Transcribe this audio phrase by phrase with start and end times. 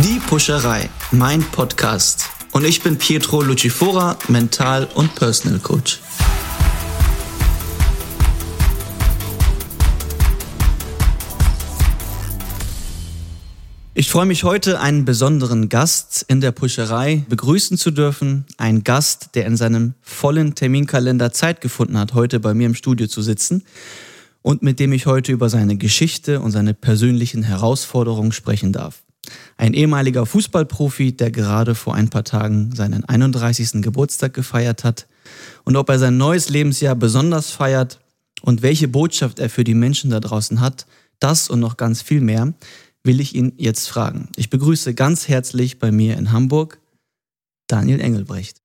[0.00, 2.30] Die Pusherei, mein Podcast.
[2.52, 6.00] Und ich bin Pietro Lucifora, Mental- und Personal Coach.
[13.94, 18.46] Ich freue mich heute, einen besonderen Gast in der Puscherei begrüßen zu dürfen.
[18.56, 23.08] Ein Gast, der in seinem vollen Terminkalender Zeit gefunden hat, heute bei mir im Studio
[23.08, 23.64] zu sitzen
[24.40, 29.02] und mit dem ich heute über seine Geschichte und seine persönlichen Herausforderungen sprechen darf.
[29.56, 33.82] Ein ehemaliger Fußballprofi, der gerade vor ein paar Tagen seinen 31.
[33.82, 35.06] Geburtstag gefeiert hat
[35.64, 38.00] und ob er sein neues Lebensjahr besonders feiert
[38.42, 40.86] und welche Botschaft er für die Menschen da draußen hat,
[41.20, 42.52] das und noch ganz viel mehr
[43.04, 44.28] will ich ihn jetzt fragen.
[44.36, 46.78] Ich begrüße ganz herzlich bei mir in Hamburg
[47.66, 48.58] Daniel Engelbrecht.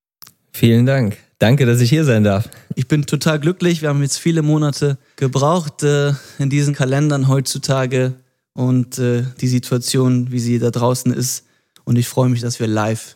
[0.54, 1.18] Vielen Dank.
[1.40, 2.50] Danke, dass ich hier sein darf.
[2.76, 3.82] Ich bin total glücklich.
[3.82, 8.16] Wir haben jetzt viele Monate gebraucht äh, in diesen Kalendern heutzutage
[8.58, 11.46] und äh, die Situation, wie sie da draußen ist.
[11.84, 13.16] Und ich freue mich, dass wir live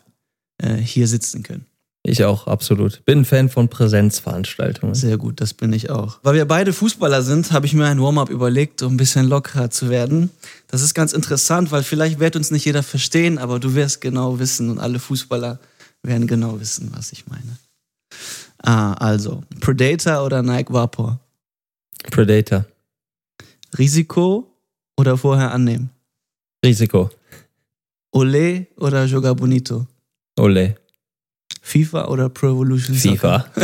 [0.58, 1.66] äh, hier sitzen können.
[2.04, 3.04] Ich auch, absolut.
[3.04, 4.94] Bin ein Fan von Präsenzveranstaltungen.
[4.94, 6.20] Sehr gut, das bin ich auch.
[6.22, 9.68] Weil wir beide Fußballer sind, habe ich mir ein Warm-up überlegt, um ein bisschen lockerer
[9.70, 10.30] zu werden.
[10.68, 14.38] Das ist ganz interessant, weil vielleicht wird uns nicht jeder verstehen, aber du wirst genau
[14.38, 15.58] wissen und alle Fußballer
[16.04, 17.58] werden genau wissen, was ich meine.
[18.58, 21.18] Ah, also, Predator oder Nike Vapor?
[22.12, 22.64] Predator.
[23.76, 24.51] Risiko
[25.02, 25.90] oder vorher annehmen?
[26.64, 27.10] Risiko.
[28.12, 29.86] Ole oder Joga Bonito?
[30.38, 30.76] Ole.
[31.60, 33.44] FIFA oder Pro Evolution FIFA.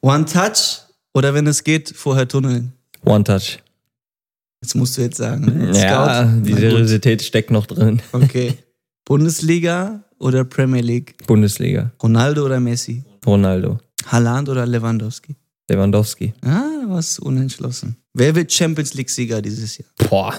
[0.00, 0.80] One Touch
[1.12, 2.72] oder wenn es geht, vorher tunneln?
[3.04, 3.58] One Touch.
[4.62, 5.44] Jetzt musst du jetzt sagen.
[5.44, 5.78] Ne?
[5.78, 8.00] Ja, die Seriosität steckt noch drin.
[8.12, 8.56] Okay.
[9.04, 11.16] Bundesliga oder Premier League?
[11.26, 11.92] Bundesliga.
[12.02, 13.04] Ronaldo oder Messi?
[13.26, 13.78] Ronaldo.
[14.06, 15.36] Haaland oder Lewandowski?
[15.68, 16.32] Lewandowski.
[16.42, 17.96] Ah, was unentschlossen.
[18.14, 19.88] Wer wird Champions League-Sieger dieses Jahr?
[20.08, 20.34] Boah,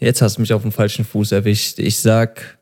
[0.00, 1.78] jetzt hast du mich auf dem falschen Fuß erwischt.
[1.78, 2.58] Ich sag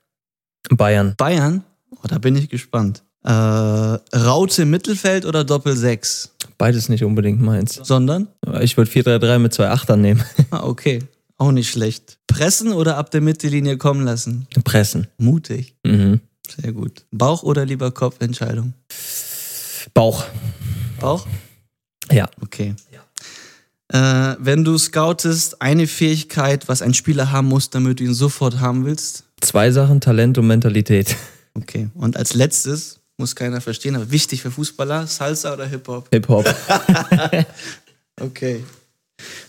[0.69, 1.14] Bayern.
[1.16, 1.64] Bayern?
[1.91, 3.03] Oh, da bin ich gespannt.
[3.25, 6.34] Äh, Raute Mittelfeld oder Doppel 6?
[6.59, 7.75] Beides nicht unbedingt meins.
[7.82, 8.28] Sondern?
[8.60, 10.22] Ich würde 4-3-3 mit zwei Achtern nehmen.
[10.50, 11.00] Ah, okay.
[11.38, 12.19] Auch nicht schlecht.
[12.26, 14.47] Pressen oder ab der Mittellinie kommen lassen?
[14.65, 15.06] Pressen.
[15.16, 15.75] Mutig.
[15.84, 16.20] Mhm.
[16.60, 17.06] Sehr gut.
[17.12, 18.75] Bauch oder lieber Kopfentscheidung?
[19.94, 20.25] Bauch.
[21.00, 21.26] Bauch?
[22.10, 22.28] Ja.
[22.43, 22.75] Okay.
[23.92, 28.60] Äh, wenn du scoutest, eine Fähigkeit, was ein Spieler haben muss, damit du ihn sofort
[28.60, 29.24] haben willst?
[29.40, 31.16] Zwei Sachen, Talent und Mentalität.
[31.52, 31.88] Okay.
[31.94, 36.06] Und als letztes, muss keiner verstehen, aber wichtig für Fußballer, Salsa oder Hip-Hop?
[36.12, 36.46] Hip-Hop.
[38.20, 38.64] okay.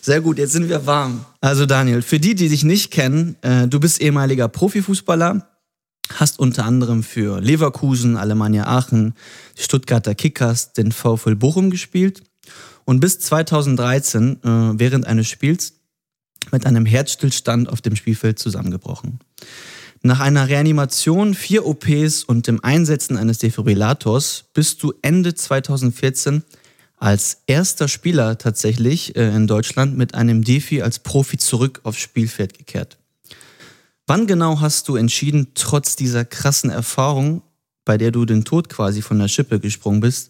[0.01, 1.23] Sehr gut, jetzt sind wir warm.
[1.41, 5.47] Also Daniel, für die, die dich nicht kennen, äh, du bist ehemaliger Profifußballer,
[6.15, 9.13] hast unter anderem für Leverkusen, Alemannia Aachen,
[9.59, 12.23] die Stuttgarter Kickers, den VfL Bochum gespielt
[12.91, 14.47] und bis 2013 äh,
[14.77, 15.75] während eines Spiels
[16.51, 19.19] mit einem Herzstillstand auf dem Spielfeld zusammengebrochen.
[20.01, 26.43] Nach einer Reanimation, vier OPs und dem Einsetzen eines Defibrillators bist du Ende 2014
[26.97, 32.57] als erster Spieler tatsächlich äh, in Deutschland mit einem Defi als Profi zurück aufs Spielfeld
[32.57, 32.97] gekehrt.
[34.05, 37.41] Wann genau hast du entschieden, trotz dieser krassen Erfahrung,
[37.85, 40.29] bei der du den Tod quasi von der Schippe gesprungen bist,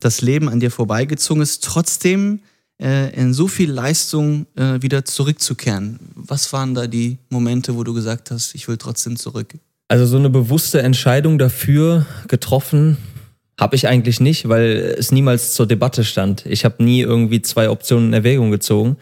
[0.00, 2.40] das Leben an dir vorbeigezogen ist, trotzdem
[2.80, 5.98] äh, in so viel Leistung äh, wieder zurückzukehren?
[6.14, 9.54] Was waren da die Momente, wo du gesagt hast, ich will trotzdem zurück?
[9.88, 12.98] Also so eine bewusste Entscheidung dafür getroffen
[13.58, 16.46] habe ich eigentlich nicht, weil es niemals zur Debatte stand.
[16.46, 18.96] Ich habe nie irgendwie zwei Optionen in Erwägung gezogen.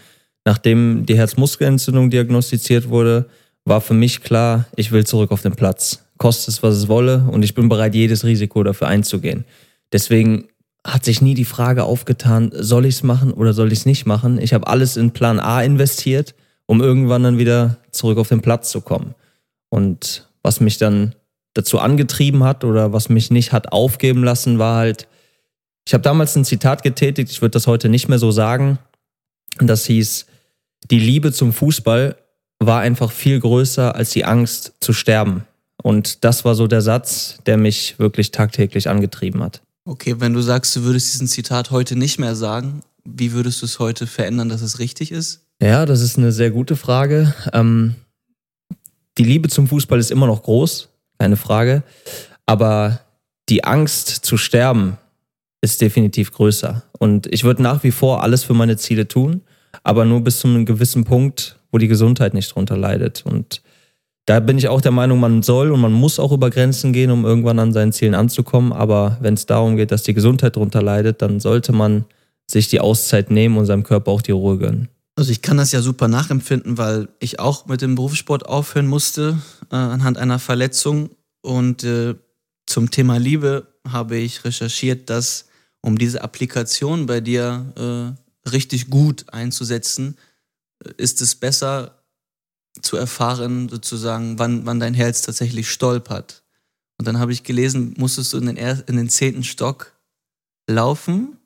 [0.46, 3.26] Nachdem die Herzmuskelentzündung diagnostiziert wurde,
[3.64, 6.04] war für mich klar, ich will zurück auf den Platz.
[6.16, 9.44] Kostet es, was es wolle, und ich bin bereit, jedes Risiko dafür einzugehen.
[9.92, 10.48] Deswegen
[10.86, 14.06] hat sich nie die Frage aufgetan, soll ich es machen oder soll ich es nicht
[14.06, 14.41] machen.
[14.41, 16.34] Ich habe alles in Plan A investiert,
[16.66, 19.14] um irgendwann dann wieder zurück auf den Platz zu kommen.
[19.69, 21.14] Und was mich dann
[21.54, 25.08] dazu angetrieben hat oder was mich nicht hat aufgeben lassen, war halt,
[25.86, 28.78] ich habe damals ein Zitat getätigt, ich würde das heute nicht mehr so sagen.
[29.58, 30.26] Das hieß,
[30.91, 32.16] die Liebe zum Fußball
[32.60, 35.44] war einfach viel größer als die Angst zu sterben.
[35.83, 39.62] Und das war so der Satz, der mich wirklich tagtäglich angetrieben hat.
[39.88, 43.66] Okay, wenn du sagst, du würdest diesen Zitat heute nicht mehr sagen, wie würdest du
[43.66, 45.47] es heute verändern, dass es richtig ist?
[45.62, 47.33] Ja, das ist eine sehr gute Frage.
[47.53, 47.94] Ähm,
[49.16, 50.88] die Liebe zum Fußball ist immer noch groß,
[51.21, 51.84] keine Frage.
[52.47, 53.00] Aber
[53.48, 54.98] die Angst zu sterben
[55.60, 56.83] ist definitiv größer.
[56.98, 59.42] Und ich würde nach wie vor alles für meine Ziele tun,
[59.84, 63.24] aber nur bis zu einem gewissen Punkt, wo die Gesundheit nicht drunter leidet.
[63.24, 63.62] Und
[64.26, 67.12] da bin ich auch der Meinung, man soll und man muss auch über Grenzen gehen,
[67.12, 68.72] um irgendwann an seinen Zielen anzukommen.
[68.72, 72.04] Aber wenn es darum geht, dass die Gesundheit drunter leidet, dann sollte man
[72.50, 74.88] sich die Auszeit nehmen und seinem Körper auch die Ruhe gönnen.
[75.14, 79.38] Also ich kann das ja super nachempfinden, weil ich auch mit dem Berufssport aufhören musste
[79.70, 81.10] äh, anhand einer Verletzung.
[81.40, 82.16] Und äh,
[82.66, 85.46] zum Thema Liebe habe ich recherchiert, dass
[85.80, 90.16] um diese Applikation bei dir äh, richtig gut einzusetzen,
[90.84, 91.96] äh, ist es besser
[92.82, 96.42] zu erfahren, sozusagen, wann, wann dein Herz tatsächlich stolpert.
[96.98, 99.92] Und dann habe ich gelesen, musstest du in den, er in den zehnten Stock
[100.68, 101.36] laufen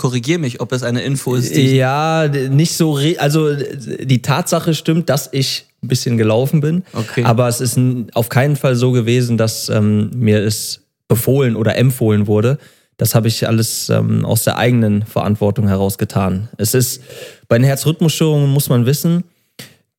[0.00, 1.54] korrigier mich, ob es eine Info ist.
[1.54, 6.84] Die ja, nicht so, also die Tatsache stimmt, dass ich ein bisschen gelaufen bin.
[6.94, 7.22] Okay.
[7.24, 7.78] Aber es ist
[8.14, 12.56] auf keinen Fall so gewesen, dass ähm, mir es befohlen oder empfohlen wurde.
[12.96, 16.48] Das habe ich alles ähm, aus der eigenen Verantwortung heraus getan.
[16.56, 17.02] Es ist,
[17.46, 19.24] bei den Herzrhythmusstörungen muss man wissen,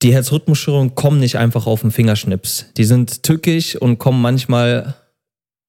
[0.02, 2.66] die Herzrhythmusstörungen kommen nicht einfach auf den Fingerschnips.
[2.78, 4.96] Die sind tückisch und kommen manchmal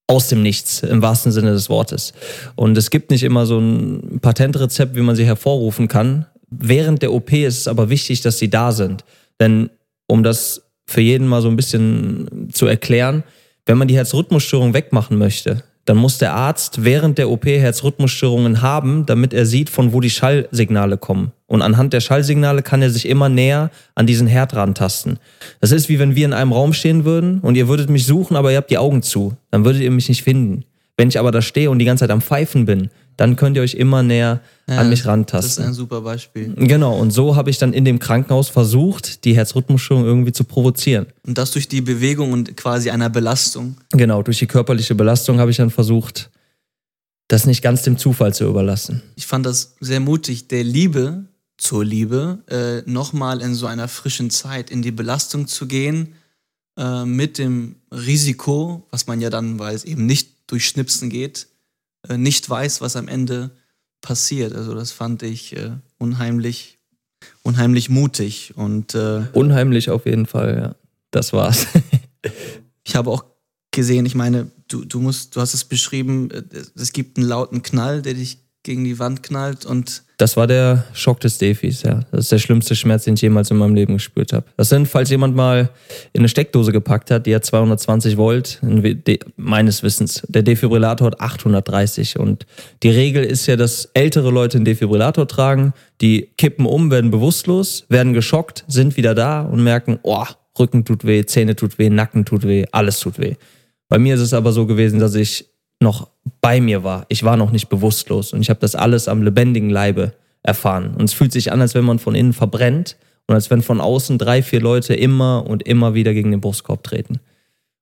[0.06, 2.12] aus dem Nichts, im wahrsten Sinne des Wortes.
[2.54, 6.26] Und es gibt nicht immer so ein Patentrezept, wie man sie hervorrufen kann.
[6.50, 9.04] Während der OP ist es aber wichtig, dass sie da sind.
[9.40, 9.70] Denn
[10.06, 13.24] um das für jeden mal so ein bisschen zu erklären,
[13.64, 19.06] wenn man die Herzrhythmusstörung wegmachen möchte, dann muss der Arzt während der OP Herzrhythmusstörungen haben,
[19.06, 21.32] damit er sieht, von wo die Schallsignale kommen.
[21.52, 25.18] Und anhand der Schallsignale kann er sich immer näher an diesen Herd rantasten.
[25.60, 28.38] Das ist wie wenn wir in einem Raum stehen würden und ihr würdet mich suchen,
[28.38, 29.36] aber ihr habt die Augen zu.
[29.50, 30.64] Dann würdet ihr mich nicht finden.
[30.96, 32.88] Wenn ich aber da stehe und die ganze Zeit am Pfeifen bin,
[33.18, 35.42] dann könnt ihr euch immer näher ja, an mich rantasten.
[35.42, 36.54] Das ist ein super Beispiel.
[36.56, 41.04] Genau, und so habe ich dann in dem Krankenhaus versucht, die Herzrhythmusstörung irgendwie zu provozieren.
[41.26, 43.76] Und das durch die Bewegung und quasi einer Belastung.
[43.90, 46.30] Genau, durch die körperliche Belastung habe ich dann versucht,
[47.28, 49.02] das nicht ganz dem Zufall zu überlassen.
[49.16, 51.26] Ich fand das sehr mutig, der Liebe
[51.62, 56.16] zur Liebe, äh, nochmal in so einer frischen Zeit in die Belastung zu gehen,
[56.76, 61.46] äh, mit dem Risiko, was man ja dann, weil es eben nicht durch Schnipsen geht,
[62.08, 63.52] äh, nicht weiß, was am Ende
[64.00, 64.54] passiert.
[64.54, 66.78] Also das fand ich äh, unheimlich,
[67.42, 70.56] unheimlich mutig und äh, unheimlich auf jeden Fall.
[70.56, 70.74] Ja,
[71.12, 71.68] das war's.
[72.82, 73.24] ich habe auch
[73.70, 76.42] gesehen, ich meine, du, du musst, du hast es beschrieben, äh,
[76.74, 80.02] es gibt einen lauten Knall, der dich gegen die Wand knallt und.
[80.18, 82.00] Das war der Schock des Defis, ja.
[82.12, 84.46] Das ist der schlimmste Schmerz, den ich jemals in meinem Leben gespürt habe.
[84.56, 85.70] Das sind, falls jemand mal
[86.12, 88.60] in eine Steckdose gepackt hat, die hat 220 Volt,
[89.36, 90.22] meines Wissens.
[90.28, 92.46] Der Defibrillator hat 830 und
[92.84, 97.84] die Regel ist ja, dass ältere Leute einen Defibrillator tragen, die kippen um, werden bewusstlos,
[97.88, 100.26] werden geschockt, sind wieder da und merken, oh,
[100.56, 103.34] Rücken tut weh, Zähne tut weh, Nacken tut weh, alles tut weh.
[103.88, 105.51] Bei mir ist es aber so gewesen, dass ich
[105.82, 106.08] noch
[106.40, 107.06] bei mir war.
[107.08, 110.94] Ich war noch nicht bewusstlos und ich habe das alles am lebendigen Leibe erfahren.
[110.96, 112.96] Und es fühlt sich an, als wenn man von innen verbrennt
[113.26, 116.82] und als wenn von außen drei, vier Leute immer und immer wieder gegen den Brustkorb
[116.82, 117.20] treten.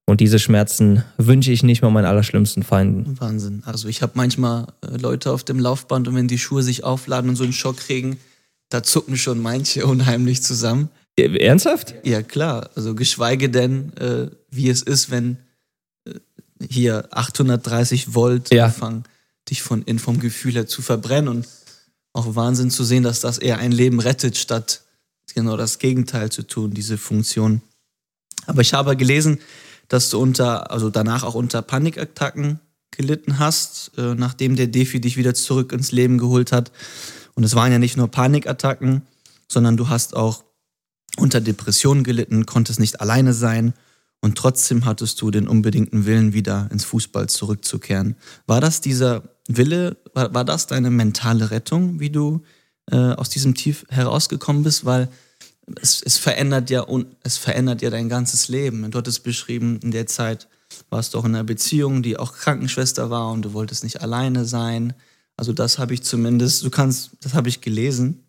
[0.06, 3.20] Und diese Schmerzen wünsche ich nicht mal meinen allerschlimmsten Feinden.
[3.20, 3.62] Wahnsinn.
[3.64, 7.30] Also ich habe manchmal äh, Leute auf dem Laufband und wenn die Schuhe sich aufladen
[7.30, 8.18] und so einen Schock kriegen,
[8.70, 10.88] da zucken schon manche unheimlich zusammen.
[11.16, 11.94] Ernsthaft?
[12.02, 12.70] Ja, klar.
[12.74, 15.36] Also geschweige denn, äh, wie es ist, wenn
[16.68, 18.66] hier 830 Volt ja.
[18.66, 19.04] anfangen,
[19.48, 21.48] dich von, in, vom Gefühl her zu verbrennen und
[22.12, 24.82] auch Wahnsinn zu sehen, dass das eher ein Leben rettet, statt
[25.34, 27.62] genau das Gegenteil zu tun, diese Funktion.
[28.46, 29.38] Aber ich habe gelesen,
[29.88, 32.60] dass du unter, also danach auch unter Panikattacken
[32.90, 36.72] gelitten hast, äh, nachdem der Defi dich wieder zurück ins Leben geholt hat.
[37.34, 39.02] Und es waren ja nicht nur Panikattacken,
[39.48, 40.44] sondern du hast auch
[41.16, 43.74] unter Depressionen gelitten, konntest nicht alleine sein
[44.20, 48.16] und trotzdem hattest du den unbedingten Willen, wieder ins Fußball zurückzukehren.
[48.46, 52.42] War das dieser Wille, war, war das deine mentale Rettung, wie du
[52.90, 54.84] äh, aus diesem Tief herausgekommen bist?
[54.84, 55.08] Weil
[55.80, 56.86] es, es, verändert ja,
[57.22, 58.90] es verändert ja dein ganzes Leben.
[58.90, 60.48] Du hattest beschrieben, in der Zeit
[60.90, 64.44] warst du auch in einer Beziehung, die auch Krankenschwester war und du wolltest nicht alleine
[64.44, 64.92] sein.
[65.36, 68.24] Also das habe ich zumindest, du kannst, das habe ich gelesen.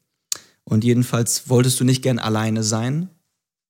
[0.64, 3.10] Und jedenfalls wolltest du nicht gern alleine sein.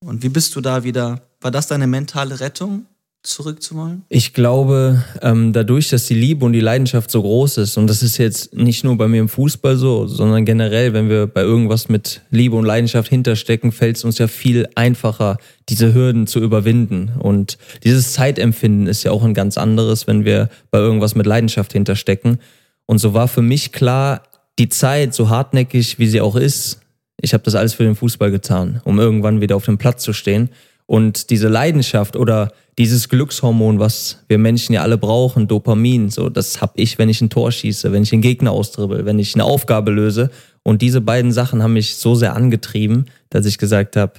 [0.05, 2.85] Und wie bist du da wieder war das deine mentale Rettung,
[3.23, 4.03] zurückzuwollen?
[4.09, 8.01] Ich glaube, ähm, dadurch, dass die Liebe und die Leidenschaft so groß ist, und das
[8.01, 11.89] ist jetzt nicht nur bei mir im Fußball so, sondern generell, wenn wir bei irgendwas
[11.89, 15.37] mit Liebe und Leidenschaft hinterstecken, fällt es uns ja viel einfacher,
[15.69, 17.11] diese Hürden zu überwinden.
[17.19, 21.73] Und dieses Zeitempfinden ist ja auch ein ganz anderes, wenn wir bei irgendwas mit Leidenschaft
[21.73, 22.39] hinterstecken.
[22.87, 24.23] Und so war für mich klar,
[24.57, 26.79] die Zeit, so hartnäckig wie sie auch ist,
[27.21, 30.11] ich habe das alles für den Fußball getan, um irgendwann wieder auf dem Platz zu
[30.11, 30.49] stehen.
[30.91, 36.59] Und diese Leidenschaft oder dieses Glückshormon, was wir Menschen ja alle brauchen, Dopamin, so das
[36.59, 39.45] habe ich, wenn ich ein Tor schieße, wenn ich einen Gegner austribbel, wenn ich eine
[39.45, 40.31] Aufgabe löse.
[40.63, 44.15] Und diese beiden Sachen haben mich so sehr angetrieben, dass ich gesagt habe,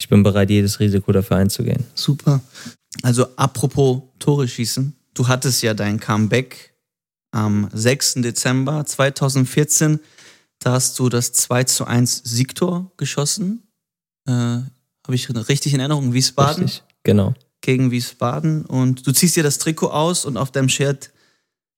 [0.00, 1.82] ich bin bereit, jedes Risiko dafür einzugehen.
[1.96, 2.42] Super.
[3.02, 6.74] Also apropos Tore schießen, du hattest ja dein Comeback
[7.32, 8.22] am 6.
[8.22, 9.98] Dezember 2014
[10.60, 13.64] Da hast du das 2 zu 1 Siegtor geschossen.
[14.28, 14.58] Äh,
[15.08, 16.12] Habe ich richtig in Erinnerung?
[16.12, 16.64] Wiesbaden?
[16.64, 17.34] Richtig, genau.
[17.62, 18.66] Gegen Wiesbaden.
[18.66, 21.12] Und du ziehst dir das Trikot aus und auf deinem Shirt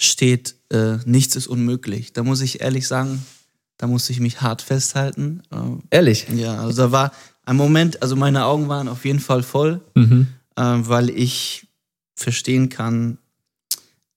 [0.03, 2.13] steht, äh, nichts ist unmöglich.
[2.13, 3.25] Da muss ich ehrlich sagen,
[3.77, 5.43] da musste ich mich hart festhalten.
[5.53, 6.27] Äh, ehrlich?
[6.35, 7.13] Ja, also da war
[7.45, 10.27] ein Moment, also meine Augen waren auf jeden Fall voll, mhm.
[10.57, 11.69] äh, weil ich
[12.17, 13.19] verstehen kann,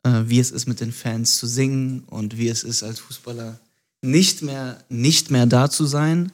[0.01, 3.59] äh, wie es ist, mit den Fans zu singen und wie es ist, als Fußballer
[4.01, 6.31] nicht mehr, nicht mehr da zu sein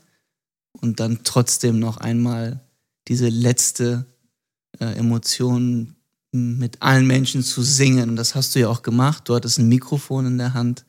[0.72, 2.62] und dann trotzdem noch einmal
[3.10, 4.06] diese letzte
[4.80, 5.96] äh, Emotion
[6.32, 8.12] mit allen Menschen zu singen.
[8.12, 9.28] Und das hast du ja auch gemacht.
[9.28, 10.86] Du hattest ein Mikrofon in der Hand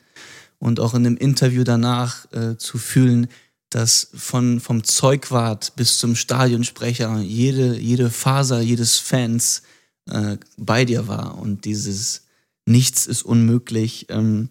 [0.58, 3.28] und auch in dem Interview danach äh, zu fühlen,
[3.70, 9.62] dass von, vom Zeugwart bis zum Stadionsprecher jede, jede Faser jedes Fans
[10.10, 12.22] äh, bei dir war und dieses
[12.66, 14.06] Nichts ist unmöglich.
[14.10, 14.50] Ähm,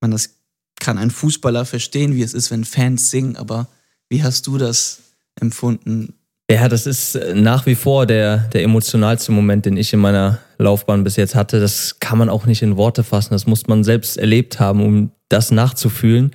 [0.00, 0.36] man, das
[0.78, 3.68] kann ein Fußballer verstehen, wie es ist, wenn Fans singen, aber
[4.08, 5.00] wie hast du das
[5.34, 6.14] empfunden?
[6.50, 10.40] Ja, das ist äh, nach wie vor der, der emotionalste Moment, den ich in meiner
[10.58, 11.60] Laufbahn bis jetzt hatte.
[11.60, 13.34] Das kann man auch nicht in Worte fassen.
[13.34, 16.32] Das muss man selbst erlebt haben, um das nachzufühlen.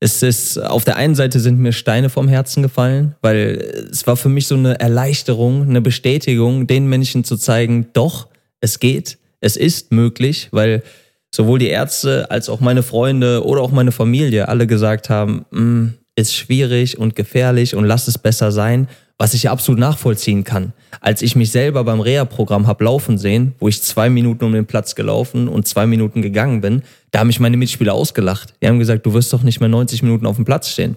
[0.00, 4.16] Es ist, auf der einen Seite sind mir Steine vom Herzen gefallen, weil es war
[4.16, 8.28] für mich so eine Erleichterung, eine Bestätigung, den Menschen zu zeigen, doch,
[8.60, 10.82] es geht, es ist möglich, weil
[11.30, 15.94] sowohl die Ärzte als auch meine Freunde oder auch meine Familie alle gesagt haben, mm,
[16.16, 18.88] ist schwierig und gefährlich und lass es besser sein
[19.22, 20.72] was ich absolut nachvollziehen kann.
[21.00, 24.66] Als ich mich selber beim Reha-Programm hab laufen sehen, wo ich zwei Minuten um den
[24.66, 28.54] Platz gelaufen und zwei Minuten gegangen bin, da haben mich meine Mitspieler ausgelacht.
[28.60, 30.96] Die haben gesagt, du wirst doch nicht mehr 90 Minuten auf dem Platz stehen.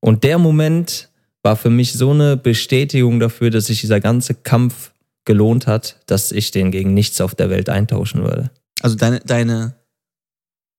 [0.00, 1.08] Und der Moment
[1.42, 4.92] war für mich so eine Bestätigung dafür, dass sich dieser ganze Kampf
[5.24, 8.50] gelohnt hat, dass ich den gegen nichts auf der Welt eintauschen würde.
[8.82, 9.76] Also deine, deine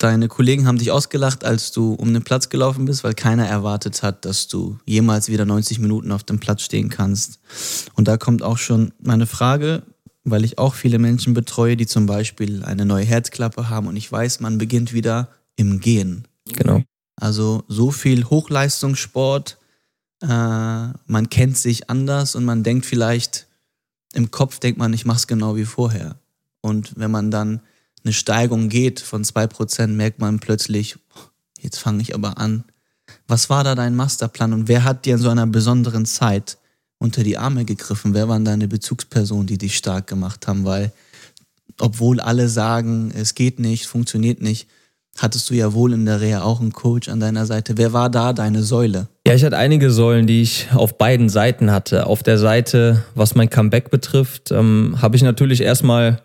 [0.04, 4.04] Deine Kollegen haben dich ausgelacht, als du um den Platz gelaufen bist, weil keiner erwartet
[4.04, 7.40] hat, dass du jemals wieder 90 Minuten auf dem Platz stehen kannst.
[7.94, 9.84] Und da kommt auch schon meine Frage,
[10.26, 14.12] weil ich auch viele Menschen betreue, die zum Beispiel eine neue Herzklappe haben und ich
[14.12, 16.28] weiß, man beginnt wieder im Gehen.
[16.52, 16.84] Genau.
[17.16, 19.58] Also so viel Hochleistungssport,
[20.22, 23.48] äh, man kennt sich anders und man denkt vielleicht,
[24.12, 26.18] im Kopf denkt man, ich mach's genau wie vorher.
[26.60, 27.62] Und wenn man dann
[28.04, 30.98] eine Steigung geht von 2%, merkt man plötzlich,
[31.60, 32.66] jetzt fange ich aber an.
[33.28, 36.58] Was war da dein Masterplan und wer hat dir in so einer besonderen Zeit
[36.98, 38.14] unter die Arme gegriffen?
[38.14, 40.66] Wer waren deine Bezugspersonen, die dich stark gemacht haben?
[40.66, 40.92] Weil,
[41.80, 44.68] obwohl alle sagen, es geht nicht, funktioniert nicht,
[45.18, 47.78] hattest du ja wohl in der Reha auch einen Coach an deiner Seite.
[47.78, 49.08] Wer war da deine Säule?
[49.26, 52.08] Ja, ich hatte einige Säulen, die ich auf beiden Seiten hatte.
[52.08, 56.22] Auf der Seite, was mein Comeback betrifft, ähm, habe ich natürlich erstmal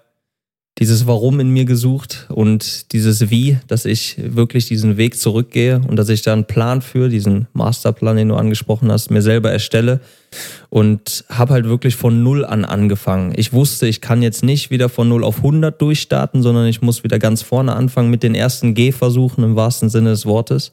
[0.78, 5.96] dieses Warum in mir gesucht und dieses Wie, dass ich wirklich diesen Weg zurückgehe und
[5.96, 10.00] dass ich da einen Plan für, diesen Masterplan, den du angesprochen hast, mir selber erstelle
[10.70, 13.32] und habe halt wirklich von Null an angefangen.
[13.36, 17.02] Ich wusste, ich kann jetzt nicht wieder von Null auf 100 durchstarten, sondern ich muss
[17.02, 20.72] wieder ganz vorne anfangen mit den ersten Gehversuchen im wahrsten Sinne des Wortes.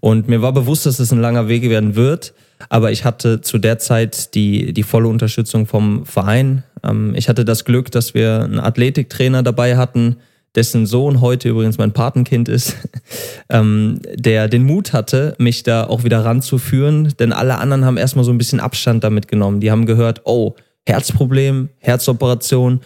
[0.00, 2.34] Und mir war bewusst, dass es ein langer Weg werden wird.
[2.68, 6.64] Aber ich hatte zu der Zeit die, die volle Unterstützung vom Verein.
[6.82, 10.16] Ähm, ich hatte das Glück, dass wir einen Athletiktrainer dabei hatten,
[10.54, 12.76] dessen Sohn heute übrigens mein Patenkind ist,
[13.50, 17.14] ähm, der den Mut hatte, mich da auch wieder ranzuführen.
[17.18, 19.60] Denn alle anderen haben erstmal so ein bisschen Abstand damit genommen.
[19.60, 20.54] Die haben gehört, oh,
[20.86, 22.80] Herzproblem, Herzoperation,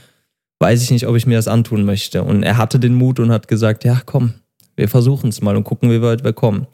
[0.59, 2.25] weiß ich nicht, ob ich mir das antun möchte.
[2.25, 4.35] Und er hatte den Mut und hat gesagt, ja, komm,
[4.77, 6.67] wir versuchen es mal und gucken, wie weit wir kommen.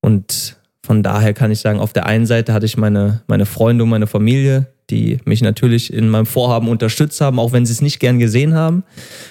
[0.00, 3.84] Und von daher kann ich sagen, auf der einen Seite hatte ich meine, meine Freunde
[3.84, 7.82] und meine Familie, die mich natürlich in meinem Vorhaben unterstützt haben, auch wenn sie es
[7.82, 8.82] nicht gern gesehen haben.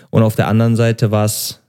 [0.09, 1.59] Und auf der anderen Seite war es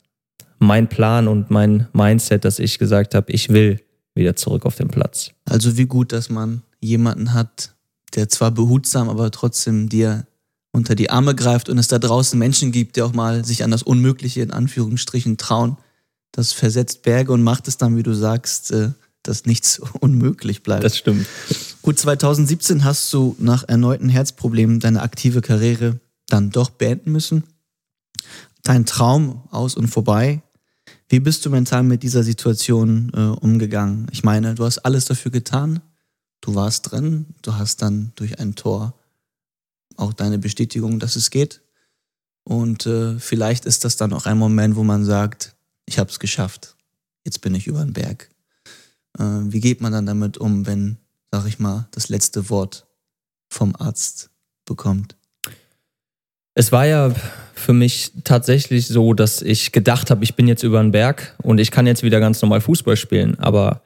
[0.59, 3.81] mein Plan und mein Mindset, dass ich gesagt habe, ich will
[4.15, 5.31] wieder zurück auf den Platz.
[5.49, 7.75] Also wie gut, dass man jemanden hat,
[8.15, 10.27] der zwar behutsam, aber trotzdem dir
[10.73, 13.71] unter die Arme greift und es da draußen Menschen gibt, die auch mal sich an
[13.71, 15.79] das Unmögliche in Anführungsstrichen trauen.
[16.33, 18.91] Das versetzt Berge und macht es dann, wie du sagst, äh,
[19.23, 20.85] dass nichts unmöglich bleibt.
[20.85, 21.27] Das stimmt.
[21.83, 27.45] Gut, 2017 hast du nach erneuten Herzproblemen deine aktive Karriere dann doch beenden müssen.
[28.63, 30.43] Dein Traum aus und vorbei.
[31.09, 34.07] Wie bist du mental mit dieser Situation äh, umgegangen?
[34.13, 35.81] Ich meine, du hast alles dafür getan.
[36.41, 37.27] Du warst drin.
[37.43, 38.95] Du hast dann durch ein Tor
[39.97, 41.63] auch deine Bestätigung, dass es geht.
[42.45, 46.19] Und äh, vielleicht ist das dann auch ein Moment, wo man sagt, ich habe es
[46.19, 46.77] geschafft.
[47.25, 48.31] Jetzt bin ich über den Berg.
[49.19, 50.99] Äh, wie geht man dann damit um, wenn,
[51.31, 52.87] sag ich mal, das letzte Wort
[53.49, 54.31] vom Arzt
[54.65, 55.17] bekommt?
[56.55, 57.15] Es war ja
[57.55, 61.59] für mich tatsächlich so, dass ich gedacht habe, ich bin jetzt über den Berg und
[61.59, 63.39] ich kann jetzt wieder ganz normal Fußball spielen.
[63.39, 63.83] Aber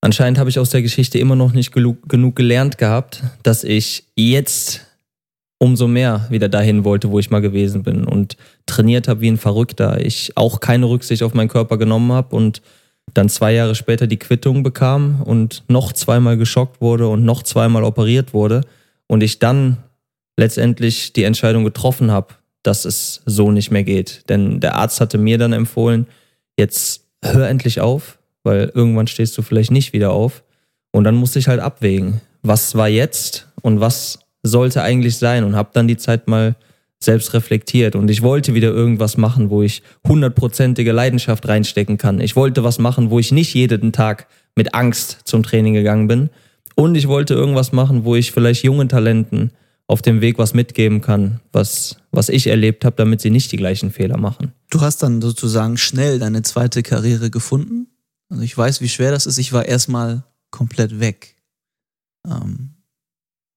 [0.00, 4.86] anscheinend habe ich aus der Geschichte immer noch nicht genug gelernt gehabt, dass ich jetzt
[5.58, 9.38] umso mehr wieder dahin wollte, wo ich mal gewesen bin und trainiert habe wie ein
[9.38, 10.04] Verrückter.
[10.04, 12.62] Ich auch keine Rücksicht auf meinen Körper genommen habe und
[13.14, 17.84] dann zwei Jahre später die Quittung bekam und noch zweimal geschockt wurde und noch zweimal
[17.84, 18.62] operiert wurde
[19.06, 19.78] und ich dann
[20.36, 24.28] letztendlich die Entscheidung getroffen habe, dass es so nicht mehr geht.
[24.28, 26.06] Denn der Arzt hatte mir dann empfohlen,
[26.58, 30.42] jetzt hör endlich auf, weil irgendwann stehst du vielleicht nicht wieder auf.
[30.90, 35.56] Und dann musste ich halt abwägen, was war jetzt und was sollte eigentlich sein und
[35.56, 36.56] habe dann die Zeit mal
[37.04, 42.20] selbst reflektiert und ich wollte wieder irgendwas machen, wo ich hundertprozentige Leidenschaft reinstecken kann.
[42.20, 46.30] Ich wollte was machen, wo ich nicht jeden Tag mit Angst zum Training gegangen bin
[46.74, 49.50] und ich wollte irgendwas machen, wo ich vielleicht jungen Talenten
[49.86, 53.56] auf dem Weg was mitgeben kann, was, was ich erlebt habe, damit sie nicht die
[53.56, 54.52] gleichen Fehler machen.
[54.70, 57.88] Du hast dann sozusagen schnell deine zweite Karriere gefunden.
[58.30, 59.38] Also ich weiß, wie schwer das ist.
[59.38, 61.36] Ich war erstmal komplett weg.
[62.26, 62.70] Ähm,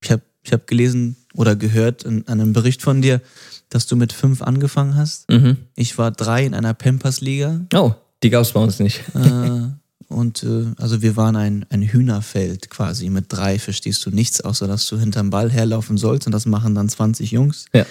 [0.03, 3.21] ich habe ich hab gelesen oder gehört in, einem Bericht von dir,
[3.69, 5.29] dass du mit fünf angefangen hast.
[5.29, 5.57] Mhm.
[5.75, 7.61] Ich war drei in einer Pampers-Liga.
[7.73, 9.01] Oh, die gab es bei uns nicht.
[9.15, 9.69] Äh,
[10.07, 13.09] und äh, also wir waren ein, ein Hühnerfeld quasi.
[13.09, 16.75] Mit drei verstehst du nichts, außer dass du hinterm Ball herlaufen sollst und das machen
[16.75, 17.65] dann 20 Jungs.
[17.73, 17.85] Ja.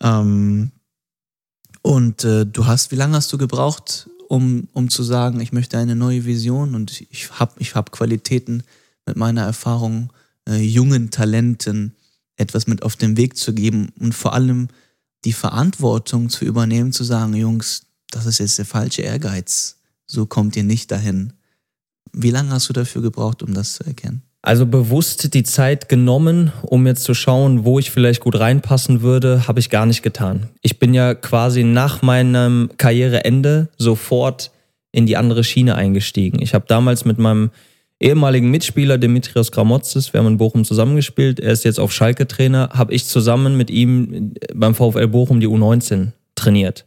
[0.00, 0.70] Ähm,
[1.82, 5.78] und äh, du hast, wie lange hast du gebraucht, um, um zu sagen, ich möchte
[5.78, 8.62] eine neue Vision und ich habe ich hab Qualitäten
[9.06, 10.12] mit meiner Erfahrung,
[10.48, 11.94] äh, jungen Talenten
[12.40, 14.68] etwas mit auf den Weg zu geben und vor allem
[15.24, 19.76] die Verantwortung zu übernehmen, zu sagen, Jungs, das ist jetzt der falsche Ehrgeiz.
[20.06, 21.34] So kommt ihr nicht dahin.
[22.12, 24.22] Wie lange hast du dafür gebraucht, um das zu erkennen?
[24.42, 29.46] Also bewusst die Zeit genommen, um jetzt zu schauen, wo ich vielleicht gut reinpassen würde,
[29.46, 30.48] habe ich gar nicht getan.
[30.62, 34.50] Ich bin ja quasi nach meinem Karriereende sofort
[34.92, 36.40] in die andere Schiene eingestiegen.
[36.40, 37.50] Ich habe damals mit meinem
[38.00, 42.70] ehemaligen Mitspieler Dimitrios Gramotzes, wir haben in Bochum zusammengespielt, er ist jetzt auf Schalke Trainer,
[42.72, 46.84] habe ich zusammen mit ihm beim VfL Bochum die U19 trainiert.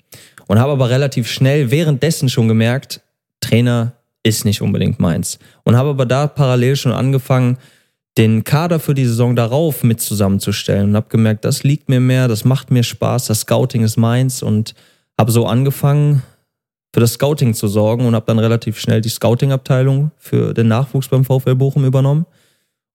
[0.47, 3.02] Und habe aber relativ schnell währenddessen schon gemerkt,
[3.39, 5.39] Trainer ist nicht unbedingt meins.
[5.63, 7.58] Und habe aber da parallel schon angefangen,
[8.17, 10.89] den Kader für die Saison darauf mit zusammenzustellen.
[10.89, 14.43] Und habe gemerkt, das liegt mir mehr, das macht mir Spaß, das Scouting ist meins.
[14.43, 14.76] Und
[15.17, 16.23] habe so angefangen,
[16.93, 21.08] für das Scouting zu sorgen und habe dann relativ schnell die Scouting-Abteilung für den Nachwuchs
[21.08, 22.25] beim VfL Bochum übernommen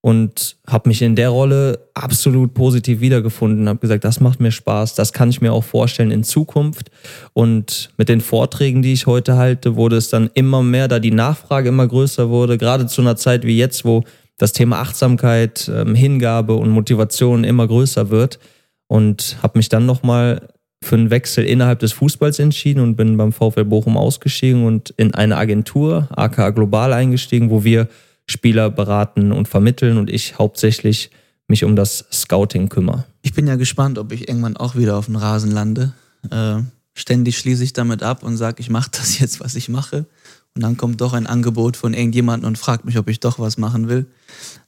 [0.00, 3.68] und habe mich in der Rolle absolut positiv wiedergefunden.
[3.68, 6.92] Habe gesagt, das macht mir Spaß, das kann ich mir auch vorstellen in Zukunft.
[7.32, 11.11] Und mit den Vorträgen, die ich heute halte, wurde es dann immer mehr, da die
[11.11, 14.04] Nachfrage immer größer wurde, gerade zu einer Zeit wie jetzt, wo
[14.37, 18.38] das Thema Achtsamkeit, ähm, Hingabe und Motivation immer größer wird.
[18.87, 20.48] Und habe mich dann nochmal
[20.83, 25.14] für einen Wechsel innerhalb des Fußballs entschieden und bin beim VfL Bochum ausgestiegen und in
[25.14, 27.88] eine Agentur, aka Global, eingestiegen, wo wir
[28.27, 31.11] Spieler beraten und vermitteln und ich hauptsächlich
[31.49, 33.05] mich um das Scouting kümmere.
[33.23, 35.95] Ich bin ja gespannt, ob ich irgendwann auch wieder auf dem Rasen lande.
[36.31, 36.59] Äh,
[36.95, 40.07] ständig schließe ich damit ab und sage, ich mache das jetzt, was ich mache.
[40.55, 43.59] Und dann kommt doch ein Angebot von irgendjemandem und fragt mich, ob ich doch was
[43.59, 44.07] machen will.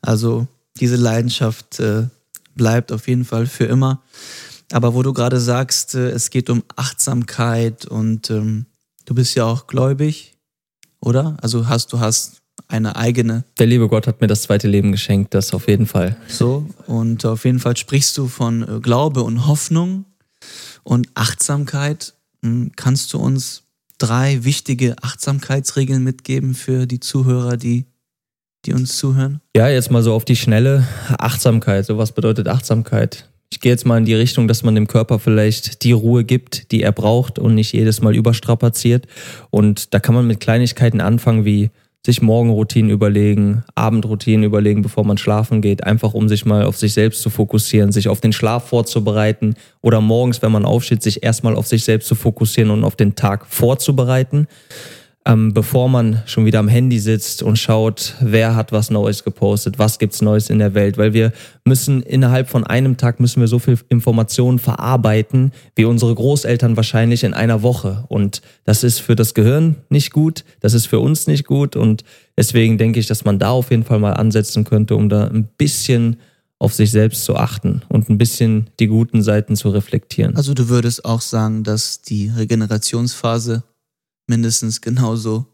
[0.01, 0.47] Also
[0.79, 2.05] diese Leidenschaft äh,
[2.55, 4.03] bleibt auf jeden Fall für immer.
[4.73, 8.67] Aber wo du gerade sagst, äh, es geht um Achtsamkeit und ähm,
[9.05, 10.37] du bist ja auch gläubig,
[11.01, 11.37] oder?
[11.43, 13.45] Also hast du hast eine eigene.
[13.59, 16.17] Der liebe Gott hat mir das zweite Leben geschenkt, das auf jeden Fall.
[16.29, 20.05] So, und auf jeden Fall sprichst du von äh, Glaube und Hoffnung
[20.83, 22.15] und Achtsamkeit.
[22.43, 23.65] Hm, kannst du uns
[23.99, 27.87] drei wichtige Achtsamkeitsregeln mitgeben für die Zuhörer, die,
[28.65, 29.41] die uns zuhören?
[29.57, 30.87] Ja, jetzt mal so auf die Schnelle.
[31.19, 31.87] Achtsamkeit.
[31.87, 33.30] So was bedeutet Achtsamkeit?
[33.53, 36.71] Ich gehe jetzt mal in die Richtung, dass man dem Körper vielleicht die Ruhe gibt,
[36.71, 39.07] die er braucht und nicht jedes Mal überstrapaziert.
[39.51, 41.71] Und da kann man mit Kleinigkeiten anfangen wie
[42.07, 46.95] sich Morgenroutinen überlegen, Abendroutinen überlegen, bevor man schlafen geht, einfach um sich mal auf sich
[46.95, 49.55] selbst zu fokussieren, sich auf den Schlaf vorzubereiten.
[49.83, 53.17] Oder morgens, wenn man aufsteht, sich erstmal auf sich selbst zu fokussieren und auf den
[53.17, 54.47] Tag vorzubereiten
[55.31, 59.79] ähm, bevor man schon wieder am Handy sitzt und schaut, wer hat was Neues gepostet,
[59.79, 61.33] was gibt's Neues in der Welt, weil wir
[61.65, 67.23] müssen innerhalb von einem Tag müssen wir so viel Informationen verarbeiten, wie unsere Großeltern wahrscheinlich
[67.23, 71.29] in einer Woche und das ist für das Gehirn nicht gut, das ist für uns
[71.29, 72.03] nicht gut und
[72.37, 75.49] deswegen denke ich, dass man da auf jeden Fall mal ansetzen könnte, um da ein
[75.57, 76.17] bisschen
[76.59, 80.37] auf sich selbst zu achten und ein bisschen die guten Seiten zu reflektieren.
[80.37, 83.63] Also du würdest auch sagen, dass die Regenerationsphase
[84.31, 85.47] mindestens genauso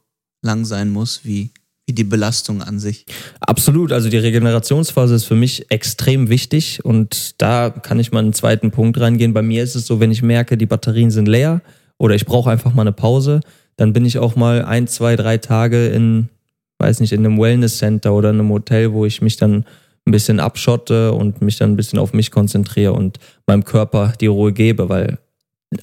[0.42, 1.50] lang sein muss wie,
[1.86, 3.06] wie die Belastung an sich.
[3.40, 8.34] Absolut, also die Regenerationsphase ist für mich extrem wichtig und da kann ich mal einen
[8.34, 9.32] zweiten Punkt reingehen.
[9.32, 11.62] Bei mir ist es so, wenn ich merke, die Batterien sind leer
[11.98, 13.40] oder ich brauche einfach mal eine Pause,
[13.76, 16.28] dann bin ich auch mal ein, zwei, drei Tage in,
[16.78, 19.64] weiß nicht, in einem Wellness Center oder in einem Hotel, wo ich mich dann
[20.06, 24.26] ein bisschen abschotte und mich dann ein bisschen auf mich konzentriere und meinem Körper die
[24.26, 25.18] Ruhe gebe, weil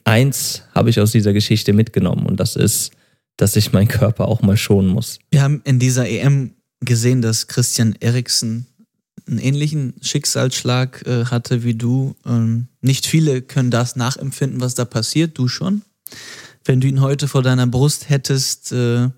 [0.03, 2.91] eins habe ich aus dieser Geschichte mitgenommen und das ist,
[3.38, 5.19] dass ich meinen Körper auch mal schonen muss.
[5.32, 8.67] Wir haben in dieser EM gesehen, dass Christian Eriksen
[9.27, 12.15] einen ähnlichen Schicksalsschlag äh, hatte wie du.
[12.25, 15.82] Ähm, nicht viele können das nachempfinden, was da passiert, du schon.
[16.65, 19.10] Wenn du ihn heute vor deiner Brust hättest äh,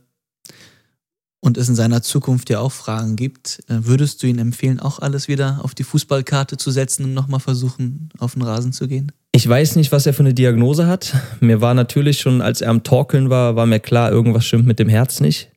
[1.40, 5.00] und es in seiner Zukunft ja auch Fragen gibt, äh, würdest du ihn empfehlen, auch
[5.00, 9.12] alles wieder auf die Fußballkarte zu setzen und nochmal versuchen, auf den Rasen zu gehen?
[9.36, 11.14] Ich weiß nicht, was er für eine Diagnose hat.
[11.42, 14.80] Mir war natürlich schon, als er am Torkeln war, war mir klar, irgendwas stimmt mit
[14.80, 15.52] dem Herz nicht.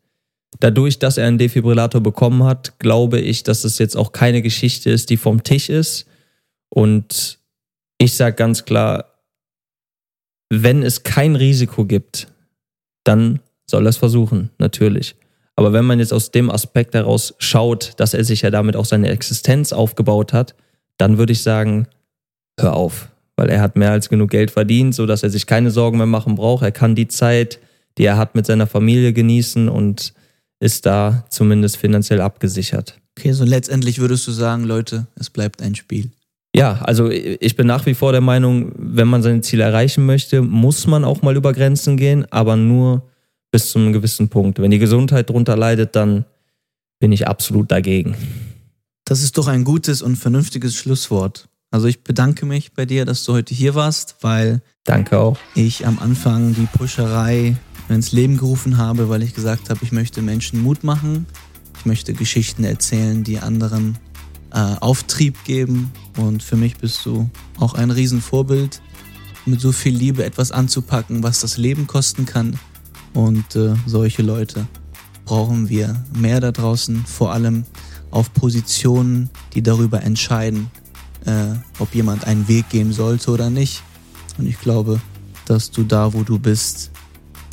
[0.58, 4.90] Dadurch, dass er einen Defibrillator bekommen hat, glaube ich, dass es jetzt auch keine Geschichte
[4.90, 6.06] ist, die vom Tisch ist.
[6.68, 7.38] Und
[7.98, 9.14] ich sage ganz klar,
[10.50, 12.26] wenn es kein Risiko gibt,
[13.04, 13.38] dann
[13.70, 15.14] soll er es versuchen, natürlich.
[15.54, 18.86] Aber wenn man jetzt aus dem Aspekt heraus schaut, dass er sich ja damit auch
[18.86, 20.56] seine Existenz aufgebaut hat,
[20.96, 21.86] dann würde ich sagen,
[22.58, 25.70] hör auf weil er hat mehr als genug Geld verdient, so dass er sich keine
[25.70, 26.64] Sorgen mehr machen braucht.
[26.64, 27.60] Er kann die Zeit,
[27.96, 30.12] die er hat mit seiner Familie genießen und
[30.58, 32.98] ist da zumindest finanziell abgesichert.
[33.16, 36.10] Okay, so letztendlich würdest du sagen, Leute, es bleibt ein Spiel.
[36.54, 40.42] Ja, also ich bin nach wie vor der Meinung, wenn man seine Ziele erreichen möchte,
[40.42, 43.02] muss man auch mal über Grenzen gehen, aber nur
[43.52, 44.58] bis zu einem gewissen Punkt.
[44.58, 46.24] Wenn die Gesundheit darunter leidet, dann
[46.98, 48.16] bin ich absolut dagegen.
[49.04, 51.48] Das ist doch ein gutes und vernünftiges Schlusswort.
[51.70, 55.36] Also ich bedanke mich bei dir, dass du heute hier warst, weil Danke auch.
[55.54, 57.56] ich am Anfang die Pusherei
[57.90, 61.26] ins Leben gerufen habe, weil ich gesagt habe, ich möchte Menschen Mut machen.
[61.78, 63.98] Ich möchte Geschichten erzählen, die anderen
[64.52, 65.92] äh, Auftrieb geben.
[66.16, 67.28] Und für mich bist du
[67.58, 68.80] auch ein Riesenvorbild,
[69.44, 72.58] mit so viel Liebe etwas anzupacken, was das Leben kosten kann.
[73.12, 74.66] Und äh, solche Leute
[75.26, 77.64] brauchen wir mehr da draußen, vor allem
[78.10, 80.70] auf Positionen, die darüber entscheiden,
[81.28, 83.82] äh, ob jemand einen Weg gehen sollte oder nicht.
[84.38, 85.00] Und ich glaube,
[85.46, 86.90] dass du da, wo du bist,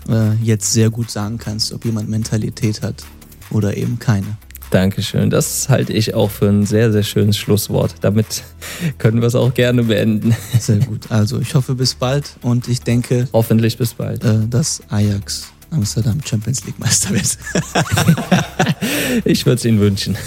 [0.09, 3.03] äh, jetzt sehr gut sagen kannst, ob jemand Mentalität hat
[3.51, 4.37] oder eben keine.
[4.71, 5.29] Dankeschön.
[5.29, 7.95] Das halte ich auch für ein sehr, sehr schönes Schlusswort.
[8.01, 8.43] Damit
[8.97, 10.35] können wir es auch gerne beenden.
[10.59, 11.11] Sehr gut.
[11.11, 13.27] Also ich hoffe bis bald und ich denke.
[13.31, 14.23] Hoffentlich bis bald.
[14.23, 17.37] Äh, dass Ajax Amsterdam Champions League Meister wird.
[19.25, 20.17] ich würde es Ihnen wünschen.